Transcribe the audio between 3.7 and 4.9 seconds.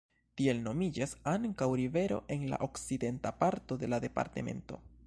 de la departemento.